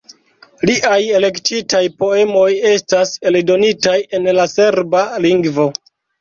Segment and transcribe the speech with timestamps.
[0.67, 5.69] Liaj elektitaj poemoj estas eldonitaj en la serba lingvo.